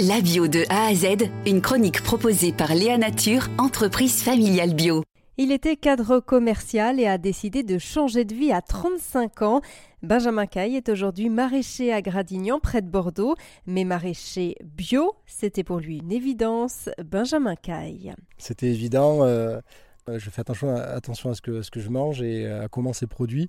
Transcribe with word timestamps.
La 0.00 0.20
bio 0.20 0.48
de 0.48 0.64
A 0.70 0.86
à 0.86 0.94
Z, 0.94 1.30
une 1.46 1.60
chronique 1.60 2.02
proposée 2.02 2.52
par 2.52 2.74
Léa 2.74 2.98
Nature, 2.98 3.46
entreprise 3.58 4.24
familiale 4.24 4.74
bio. 4.74 5.04
Il 5.38 5.52
était 5.52 5.76
cadre 5.76 6.18
commercial 6.18 6.98
et 6.98 7.06
a 7.06 7.16
décidé 7.16 7.62
de 7.62 7.78
changer 7.78 8.24
de 8.24 8.34
vie 8.34 8.50
à 8.50 8.60
35 8.60 9.42
ans. 9.42 9.60
Benjamin 10.02 10.46
Caille 10.46 10.74
est 10.74 10.88
aujourd'hui 10.88 11.28
maraîcher 11.28 11.92
à 11.92 12.02
Gradignan, 12.02 12.58
près 12.58 12.82
de 12.82 12.88
Bordeaux. 12.88 13.36
Mais 13.66 13.84
maraîcher 13.84 14.56
bio, 14.64 15.12
c'était 15.26 15.62
pour 15.62 15.78
lui 15.78 15.98
une 15.98 16.10
évidence. 16.10 16.90
Benjamin 17.04 17.54
Caille. 17.54 18.14
C'était 18.36 18.70
évident. 18.70 19.22
Euh, 19.22 19.60
je 20.08 20.28
fais 20.28 20.40
attention, 20.40 20.74
attention 20.74 21.30
à 21.30 21.34
ce 21.34 21.40
que, 21.40 21.62
ce 21.62 21.70
que 21.70 21.78
je 21.78 21.90
mange 21.90 22.20
et 22.20 22.48
à 22.48 22.66
comment 22.66 22.92
c'est 22.92 23.06
produit. 23.06 23.48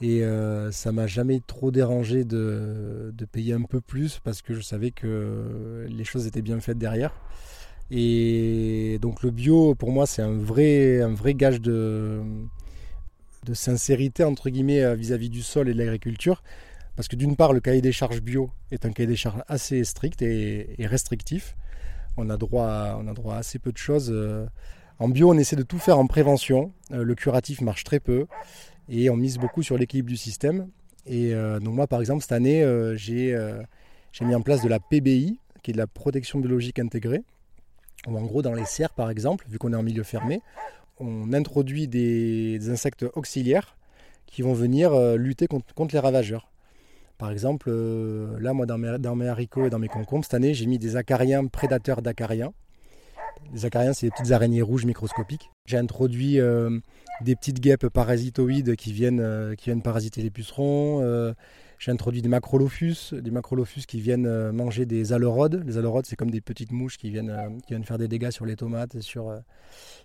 Et 0.00 0.22
euh, 0.22 0.70
ça 0.70 0.92
m'a 0.92 1.06
jamais 1.06 1.40
trop 1.44 1.70
dérangé 1.70 2.24
de, 2.24 3.12
payer 3.32 3.52
un 3.52 3.62
peu 3.62 3.80
plus 3.80 4.20
parce 4.22 4.42
que 4.42 4.54
je 4.54 4.60
savais 4.60 4.90
que 4.90 5.86
les 5.88 6.04
choses 6.04 6.26
étaient 6.26 6.42
bien 6.42 6.60
faites 6.60 6.78
derrière. 6.78 7.14
Et 7.90 8.98
donc 9.00 9.22
le 9.22 9.30
bio, 9.30 9.74
pour 9.74 9.90
moi, 9.90 10.06
c'est 10.06 10.22
un 10.22 10.36
vrai, 10.36 11.00
un 11.02 11.14
vrai 11.14 11.34
gage 11.34 11.60
de, 11.60 12.22
sincérité, 13.52 14.24
entre 14.24 14.50
guillemets, 14.50 14.94
vis-à-vis 14.94 15.30
du 15.30 15.42
sol 15.42 15.68
et 15.68 15.72
de 15.72 15.78
l'agriculture. 15.78 16.42
Parce 16.96 17.08
que 17.08 17.16
d'une 17.16 17.36
part, 17.36 17.52
le 17.52 17.60
cahier 17.60 17.80
des 17.80 17.92
charges 17.92 18.20
bio 18.20 18.50
est 18.70 18.84
un 18.84 18.92
cahier 18.92 19.06
des 19.06 19.16
charges 19.16 19.42
assez 19.48 19.84
strict 19.84 20.22
et, 20.22 20.74
restrictif. 20.80 21.56
On 22.16 22.30
a, 22.30 22.36
droit 22.36 22.66
à, 22.66 22.98
on 23.00 23.06
a 23.08 23.14
droit 23.14 23.34
à 23.34 23.38
assez 23.38 23.58
peu 23.58 23.72
de 23.72 23.78
choses. 23.78 24.12
En 25.00 25.08
bio, 25.08 25.30
on 25.30 25.38
essaie 25.38 25.56
de 25.56 25.62
tout 25.62 25.78
faire 25.78 25.98
en 25.98 26.06
prévention. 26.06 26.72
Euh, 26.92 27.04
le 27.04 27.14
curatif 27.14 27.60
marche 27.60 27.84
très 27.84 28.00
peu 28.00 28.26
et 28.88 29.10
on 29.10 29.16
mise 29.16 29.38
beaucoup 29.38 29.62
sur 29.62 29.76
l'équilibre 29.76 30.08
du 30.08 30.16
système. 30.16 30.68
Et 31.06 31.34
euh, 31.34 31.58
donc 31.58 31.74
moi, 31.74 31.86
par 31.86 32.00
exemple, 32.00 32.22
cette 32.22 32.32
année, 32.32 32.62
euh, 32.62 32.96
euh, 33.10 33.62
j'ai 34.12 34.24
mis 34.24 34.34
en 34.34 34.42
place 34.42 34.62
de 34.62 34.68
la 34.68 34.78
PBI, 34.78 35.38
qui 35.62 35.70
est 35.70 35.74
de 35.74 35.78
la 35.78 35.86
protection 35.86 36.38
biologique 36.38 36.78
intégrée. 36.78 37.22
en 38.06 38.22
gros, 38.24 38.42
dans 38.42 38.54
les 38.54 38.64
serres, 38.64 38.94
par 38.94 39.10
exemple, 39.10 39.46
vu 39.48 39.58
qu'on 39.58 39.72
est 39.72 39.76
en 39.76 39.82
milieu 39.82 40.02
fermé, 40.02 40.40
on 41.00 41.32
introduit 41.32 41.88
des, 41.88 42.70
insectes 42.70 43.06
auxiliaires 43.14 43.76
qui 44.26 44.42
vont 44.42 44.52
venir 44.52 44.94
lutter 45.16 45.46
contre, 45.46 45.94
les 45.94 45.98
ravageurs. 45.98 46.50
Par 47.16 47.30
exemple, 47.30 47.70
là, 47.70 48.52
moi, 48.52 48.66
dans 48.66 48.78
mes, 49.16 49.28
haricots 49.28 49.66
et 49.66 49.70
dans 49.70 49.78
mes 49.78 49.88
concombres, 49.88 50.24
cette 50.24 50.34
année, 50.34 50.54
j'ai 50.54 50.66
mis 50.66 50.78
des 50.78 50.96
acariens 50.96 51.46
prédateurs 51.46 52.02
d'acariens. 52.02 52.52
Les 53.52 53.64
acariens, 53.64 53.92
c'est 53.92 54.06
des 54.06 54.10
petites 54.10 54.32
araignées 54.32 54.62
rouges 54.62 54.84
microscopiques. 54.84 55.50
J'ai 55.66 55.78
introduit 55.78 56.38
des 57.20 57.34
petites 57.34 57.60
guêpes 57.60 57.88
parasitoïdes 57.88 58.76
qui 58.76 58.92
viennent, 58.92 59.20
euh, 59.20 59.54
qui 59.54 59.66
viennent 59.66 59.82
parasiter 59.82 60.22
les 60.22 60.30
pucerons. 60.30 61.00
Euh, 61.02 61.32
j'ai 61.78 61.90
introduit 61.90 62.22
des 62.22 62.28
macrolophus, 62.28 63.12
des 63.12 63.30
macrolophus 63.30 63.82
qui 63.86 64.00
viennent 64.00 64.26
euh, 64.26 64.52
manger 64.52 64.86
des 64.86 65.12
aleurodes. 65.12 65.62
Les 65.66 65.78
aleurodes, 65.78 66.06
c'est 66.06 66.16
comme 66.16 66.30
des 66.30 66.40
petites 66.40 66.72
mouches 66.72 66.96
qui 66.96 67.10
viennent, 67.10 67.60
qui 67.66 67.72
viennent 67.72 67.84
faire 67.84 67.98
des 67.98 68.08
dégâts 68.08 68.30
sur 68.30 68.46
les 68.46 68.56
tomates 68.56 68.94
et 68.94 69.00
sur, 69.00 69.32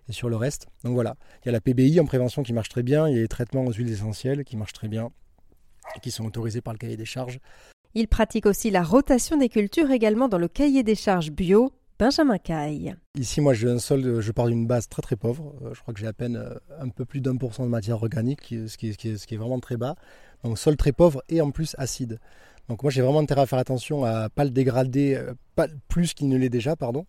et 0.07 0.11
sur 0.11 0.29
le 0.29 0.35
reste. 0.35 0.67
Donc 0.83 0.93
voilà, 0.93 1.15
il 1.43 1.47
y 1.47 1.49
a 1.49 1.51
la 1.51 1.61
PBI 1.61 1.99
en 1.99 2.05
prévention 2.05 2.43
qui 2.43 2.53
marche 2.53 2.69
très 2.69 2.83
bien, 2.83 3.07
il 3.07 3.15
y 3.15 3.17
a 3.17 3.21
les 3.21 3.27
traitements 3.27 3.65
aux 3.65 3.73
huiles 3.73 3.91
essentielles 3.91 4.43
qui 4.43 4.57
marchent 4.57 4.73
très 4.73 4.87
bien 4.87 5.09
et 5.95 5.99
qui 5.99 6.11
sont 6.11 6.25
autorisés 6.25 6.61
par 6.61 6.73
le 6.73 6.79
cahier 6.79 6.97
des 6.97 7.05
charges. 7.05 7.39
Il 7.95 8.07
pratique 8.07 8.47
aussi 8.47 8.71
la 8.71 8.81
rotation 8.81 9.37
des 9.37 9.49
cultures 9.49 9.91
également 9.91 10.27
dans 10.27 10.39
le 10.39 10.47
cahier 10.47 10.81
des 10.83 10.95
charges 10.95 11.31
bio 11.31 11.71
Benjamin 11.99 12.38
Caille. 12.38 12.95
Ici, 13.17 13.39
moi, 13.39 13.53
j'ai 13.53 13.69
un 13.69 13.80
sol, 13.80 14.19
je 14.19 14.31
pars 14.31 14.47
d'une 14.47 14.66
base 14.66 14.89
très 14.89 15.02
très 15.02 15.16
pauvre. 15.16 15.53
Euh, 15.63 15.73
je 15.73 15.81
crois 15.81 15.94
que 15.94 16.00
j'ai 16.00 16.08
à 16.08 16.13
peine 16.13 16.38
euh, 16.38 16.55
un 16.80 16.89
peu 16.89 17.05
plus 17.05 17.22
d'un 17.22 17.38
pour 17.38 17.53
cent 17.53 17.63
de 17.63 17.69
matière 17.69 17.97
organique, 17.97 18.53
ce 18.67 18.77
qui, 18.77 18.89
est, 18.89 19.17
ce 19.17 19.27
qui 19.27 19.35
est 19.35 19.38
vraiment 19.38 19.59
très 19.59 19.77
bas. 19.77 19.95
Donc, 20.44 20.58
sol 20.58 20.75
très 20.75 20.91
pauvre 20.91 21.23
et 21.30 21.41
en 21.41 21.52
plus 21.52 21.75
acide. 21.77 22.19
Donc, 22.67 22.81
moi, 22.81 22.91
j'ai 22.91 23.02
vraiment 23.02 23.19
intérêt 23.19 23.41
à 23.41 23.45
faire 23.45 23.59
attention 23.59 24.05
à 24.05 24.30
pas 24.30 24.44
le 24.44 24.50
dégrader 24.50 25.16
euh, 25.16 25.33
pas 25.55 25.67
plus 25.88 26.13
qu'il 26.13 26.30
ne 26.30 26.38
l'est 26.38 26.50
déjà, 26.50 26.75
pardon. 26.75 27.05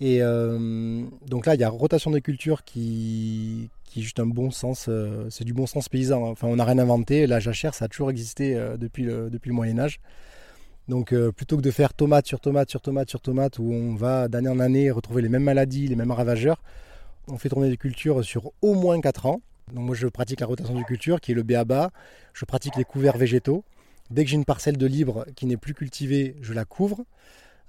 Et 0.00 0.18
donc 0.18 1.46
là, 1.46 1.54
il 1.54 1.60
y 1.60 1.64
a 1.64 1.68
rotation 1.68 2.10
des 2.10 2.20
cultures 2.20 2.64
qui, 2.64 3.70
qui 3.84 4.00
est 4.00 4.02
juste 4.02 4.18
un 4.18 4.26
bon 4.26 4.50
sens. 4.50 4.90
c'est 5.30 5.44
du 5.44 5.54
bon 5.54 5.66
sens 5.66 5.88
paysan. 5.88 6.26
Hein. 6.26 6.30
Enfin, 6.30 6.48
on 6.48 6.56
n'a 6.56 6.64
rien 6.64 6.78
inventé. 6.78 7.28
La 7.28 7.38
jachère, 7.38 7.74
ça 7.74 7.84
a 7.84 7.88
toujours 7.88 8.10
existé 8.10 8.60
depuis 8.76 9.04
le 9.04 9.52
Moyen 9.52 9.78
Âge. 9.78 10.00
Donc 10.88 11.12
euh, 11.12 11.32
plutôt 11.32 11.56
que 11.56 11.62
de 11.62 11.70
faire 11.70 11.94
tomate 11.94 12.26
sur 12.26 12.40
tomate 12.40 12.68
sur 12.68 12.80
tomate 12.80 13.08
sur 13.08 13.20
tomate 13.20 13.58
où 13.58 13.72
on 13.72 13.94
va 13.94 14.28
d'année 14.28 14.50
en 14.50 14.60
année 14.60 14.90
retrouver 14.90 15.22
les 15.22 15.30
mêmes 15.30 15.44
maladies, 15.44 15.88
les 15.88 15.96
mêmes 15.96 16.10
ravageurs, 16.10 16.62
on 17.28 17.38
fait 17.38 17.48
tourner 17.48 17.70
des 17.70 17.78
cultures 17.78 18.22
sur 18.22 18.52
au 18.60 18.74
moins 18.74 19.00
4 19.00 19.26
ans. 19.26 19.40
Donc 19.72 19.86
moi 19.86 19.94
je 19.94 20.06
pratique 20.06 20.40
la 20.40 20.46
rotation 20.46 20.78
de 20.78 20.84
culture 20.84 21.20
qui 21.20 21.32
est 21.32 21.34
le 21.34 21.42
BABA, 21.42 21.90
je 22.34 22.44
pratique 22.44 22.76
les 22.76 22.84
couverts 22.84 23.16
végétaux. 23.16 23.64
Dès 24.10 24.24
que 24.24 24.30
j'ai 24.30 24.36
une 24.36 24.44
parcelle 24.44 24.76
de 24.76 24.86
libre 24.86 25.24
qui 25.34 25.46
n'est 25.46 25.56
plus 25.56 25.72
cultivée, 25.72 26.36
je 26.42 26.52
la 26.52 26.66
couvre 26.66 27.04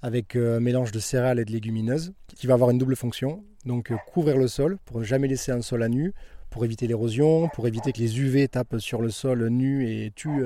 avec 0.02 0.36
euh, 0.36 0.58
un 0.58 0.60
mélange 0.60 0.92
de 0.92 0.98
céréales 0.98 1.38
et 1.38 1.46
de 1.46 1.52
légumineuses 1.52 2.12
qui 2.34 2.46
va 2.46 2.52
avoir 2.52 2.68
une 2.68 2.76
double 2.76 2.96
fonction. 2.96 3.42
Donc 3.64 3.90
euh, 3.90 3.96
couvrir 4.12 4.36
le 4.36 4.46
sol 4.46 4.76
pour 4.84 4.98
ne 4.98 5.04
jamais 5.04 5.26
laisser 5.26 5.52
un 5.52 5.62
sol 5.62 5.82
à 5.82 5.88
nu, 5.88 6.12
pour 6.50 6.66
éviter 6.66 6.86
l'érosion, 6.86 7.48
pour 7.54 7.66
éviter 7.66 7.92
que 7.92 7.98
les 7.98 8.20
UV 8.20 8.46
tapent 8.48 8.78
sur 8.78 9.00
le 9.00 9.08
sol 9.08 9.48
nu 9.48 9.88
et 9.88 10.12
tuent, 10.14 10.44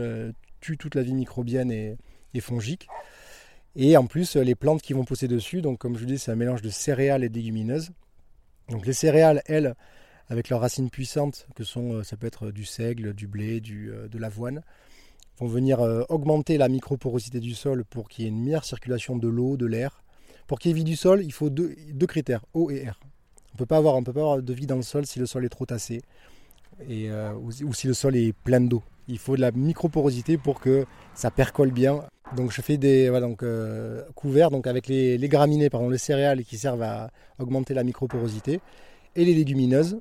tuent 0.61 0.79
toute 0.79 0.95
la 0.95 1.03
vie 1.03 1.15
microbienne 1.15 1.73
et, 1.73 1.97
et 2.35 2.41
fongiques. 2.41 2.89
Et 3.77 3.97
en 3.97 4.07
plus, 4.07 4.37
les 4.37 4.55
plantes 4.55 4.83
qui 4.83 4.93
vont 4.93 5.05
pousser 5.05 5.29
dessus, 5.29 5.63
donc 5.63 5.79
comme 5.79 5.95
je 5.95 6.01
vous 6.01 6.07
dis, 6.07 6.19
c'est 6.19 6.33
un 6.33 6.37
mélange 6.37 6.63
de 6.63 6.71
céréales 6.71 7.25
et 7.25 7.29
de 7.29 7.35
légumineuses. 7.35 7.91
Donc 8.69 8.87
les 8.87 8.93
céréales, 8.93 9.43
elles, 9.47 9.75
avec 10.29 10.49
leurs 10.49 10.61
racines 10.61 10.91
puissantes, 10.91 11.47
que 11.55 11.65
sont, 11.65 11.95
euh, 11.95 12.03
ça 12.05 12.17
peut 12.17 12.27
être 12.27 12.53
du 12.53 12.65
seigle, 12.65 13.13
du 13.15 13.27
blé, 13.27 13.61
du, 13.61 13.91
euh, 13.91 14.09
de 14.09 14.17
l'avoine, 14.17 14.63
vont 15.39 15.49
venir 15.49 15.81
euh, 15.81 16.05
augmenter 16.09 16.57
la 16.57 16.69
microporosité 16.69 17.41
du 17.41 17.55
sol 17.55 17.85
pour 17.85 18.09
qu'il 18.09 18.25
y 18.25 18.27
ait 18.29 18.31
une 18.31 18.43
meilleure 18.43 18.65
circulation 18.65 19.17
de 19.17 19.29
l'eau, 19.29 19.57
de 19.57 19.67
l'air. 19.67 20.03
Pour 20.47 20.59
qu'il 20.59 20.71
y 20.71 20.73
ait 20.73 20.77
vie 20.77 20.85
du 20.85 20.97
sol, 20.97 21.23
il 21.25 21.33
faut 21.33 21.51
deux, 21.51 21.75
critères, 22.07 22.45
eau 22.55 22.71
et 22.71 22.77
air. 22.77 23.01
On 23.05 23.55
ne 23.55 23.59
peut 23.59 23.67
pas 23.67 23.79
avoir 23.79 24.01
de 24.43 24.53
vie 24.53 24.67
dans 24.67 24.77
le 24.77 24.83
sol 24.83 25.05
si 25.07 25.19
le 25.19 25.27
sol 25.27 25.45
est 25.45 25.49
trop 25.49 25.67
tassé 25.67 26.03
et, 26.89 27.11
ou, 27.11 27.73
si 27.73 27.87
le 27.87 27.95
sol 27.95 28.17
est 28.17 28.33
plein 28.33 28.61
d'eau. 28.61 28.83
Il 29.07 29.19
faut 29.19 29.37
de 29.37 29.41
la 29.41 29.51
microporosité 29.53 30.39
pour 30.39 30.61
que 30.61 30.87
ça 31.15 31.31
percole 31.31 31.71
bien. 31.71 32.05
Donc 32.37 32.53
je 32.53 32.61
fais 32.61 32.77
des 32.77 33.11
euh, 33.11 34.03
couverts 34.15 34.51
donc 34.51 34.67
avec 34.67 34.87
les, 34.87 35.19
graminées, 35.29 35.69
pardon, 35.69 35.89
les 35.89 35.99
céréales 35.99 36.45
qui 36.45 36.59
servent 36.59 36.83
à 36.83 37.11
augmenter 37.39 37.75
la 37.75 37.83
microporosité 37.83 38.61
et 39.17 39.25
les 39.25 39.35
légumineuses 39.35 39.99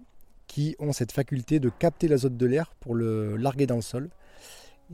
qui 0.48 0.76
ont 0.80 0.94
cette 0.94 1.12
faculté 1.12 1.60
de 1.60 1.70
capter 1.70 2.08
l'azote 2.08 2.38
de 2.38 2.46
l'air 2.46 2.74
pour 2.80 2.96
le 2.96 3.36
larguer 3.36 3.66
dans 3.66 3.76
le 3.76 3.82
sol. 3.82 4.10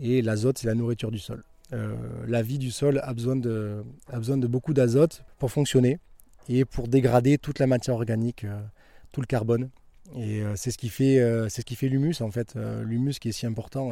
Et 0.01 0.21
l'azote, 0.21 0.57
c'est 0.57 0.67
la 0.67 0.75
nourriture 0.75 1.11
du 1.11 1.19
sol. 1.19 1.43
Euh, 1.73 1.95
la 2.27 2.41
vie 2.41 2.57
du 2.57 2.71
sol 2.71 2.99
a 3.03 3.13
besoin 3.13 3.35
de, 3.35 3.83
a 4.11 4.17
besoin 4.17 4.37
de 4.37 4.47
beaucoup 4.47 4.73
d'azote 4.73 5.23
pour 5.37 5.51
fonctionner 5.51 5.99
et 6.47 6.63
pour 6.63 6.87
dégrader 6.87 7.37
toute 7.37 7.59
la 7.59 7.67
matière 7.67 7.95
organique, 7.95 8.43
euh, 8.43 8.61
tout 9.11 9.21
le 9.21 9.27
carbone. 9.27 9.69
Et 10.17 10.43
c'est 10.55 10.69
ce 10.69 10.77
qui 10.77 10.89
fait, 10.89 11.17
c'est 11.49 11.61
ce 11.61 11.65
qui 11.65 11.75
fait 11.75 11.89
l'humus 11.89 12.21
en 12.21 12.29
fait. 12.29 12.53
l'humus 12.83 13.17
qui 13.17 13.29
est 13.29 13.31
si 13.31 13.47
important 13.47 13.89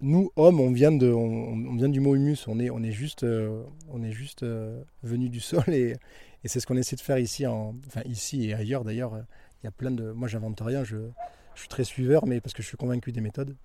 nous, 0.00 0.30
hommes, 0.36 0.60
on 0.60 0.70
vient, 0.72 0.92
du 0.92 2.00
mot 2.00 2.14
humus, 2.14 2.46
on 2.48 2.58
est, 2.58 2.92
juste, 2.92 3.24
euh, 3.24 3.62
euh, 4.42 4.82
venu 5.02 5.28
du 5.28 5.40
sol 5.40 5.64
et, 5.68 5.96
c'est 6.44 6.60
ce 6.60 6.66
qu'on 6.66 6.76
essaie 6.76 6.94
de 6.94 7.00
faire 7.00 7.18
ici, 7.18 7.44
ici 8.04 8.48
et 8.48 8.54
ailleurs 8.54 8.84
d'ailleurs. 8.84 9.18
Il 9.62 9.64
y 9.64 9.66
a 9.66 9.72
plein 9.72 9.90
de. 9.90 10.12
Moi, 10.12 10.28
j'invente 10.28 10.60
rien, 10.60 10.84
je, 10.84 10.96
suis 11.56 11.68
très 11.68 11.82
suiveur, 11.82 12.24
mais 12.26 12.40
parce 12.40 12.52
que 12.52 12.62
je 12.62 12.68
suis 12.68 12.76
convaincu 12.76 13.10
des 13.10 13.20
méthodes. 13.20 13.56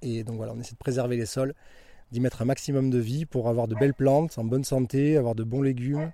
Et 0.00 0.24
donc 0.24 0.36
voilà, 0.36 0.54
on 0.54 0.60
essaie 0.60 0.72
de 0.72 0.78
préserver 0.78 1.18
les 1.18 1.26
sols, 1.26 1.52
d'y 2.10 2.20
mettre 2.20 2.40
un 2.40 2.46
maximum 2.46 2.88
de 2.88 2.98
vie 2.98 3.26
pour 3.26 3.48
avoir 3.50 3.68
de 3.68 3.74
belles 3.74 3.92
plantes 3.92 4.38
en 4.38 4.44
bonne 4.44 4.64
santé, 4.64 5.18
avoir 5.18 5.34
de 5.34 5.44
bons 5.44 5.60
légumes, 5.60 6.10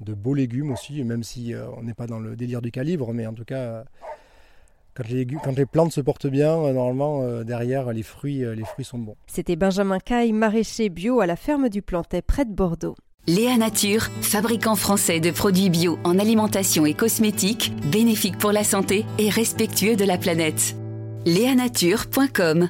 de 0.00 0.12
beaux 0.12 0.34
légumes 0.34 0.72
aussi, 0.72 1.04
même 1.04 1.22
si 1.22 1.54
euh, 1.54 1.68
on 1.76 1.84
n'est 1.84 1.94
pas 1.94 2.08
dans 2.08 2.18
le 2.18 2.34
délire 2.34 2.60
du 2.60 2.72
calibre, 2.72 3.12
mais 3.12 3.28
en 3.28 3.34
tout 3.34 3.44
cas 3.44 3.84
quand 4.96 5.08
les, 5.08 5.26
quand 5.26 5.56
les, 5.56 5.66
plantes 5.66 5.92
se 5.92 6.00
portent 6.00 6.26
bien, 6.26 6.56
euh, 6.56 6.72
normalement, 6.72 7.22
euh, 7.22 7.44
derrière, 7.44 7.92
les 7.92 8.02
fruits, 8.02 8.44
euh, 8.44 8.54
les 8.54 8.64
fruits 8.64 8.84
sont 8.84 8.98
bons. 8.98 9.16
C'était 9.26 9.56
Benjamin 9.56 9.98
Caille, 9.98 10.32
maraîcher 10.32 10.88
bio 10.88 11.20
à 11.20 11.26
la 11.26 11.36
ferme 11.36 11.68
du 11.68 11.82
Plantet, 11.82 12.22
près 12.22 12.44
de 12.44 12.52
Bordeaux. 12.52 12.96
Léa 13.26 13.56
Nature, 13.56 14.04
fabricant 14.22 14.76
français 14.76 15.18
de 15.20 15.30
produits 15.30 15.68
bio 15.68 15.98
en 16.04 16.18
alimentation 16.18 16.86
et 16.86 16.94
cosmétiques, 16.94 17.72
bénéfiques 17.90 18.38
pour 18.38 18.52
la 18.52 18.62
santé 18.62 19.04
et 19.18 19.30
respectueux 19.30 19.96
de 19.96 20.04
la 20.04 20.16
planète. 20.16 20.76
Léanature.com 21.26 22.68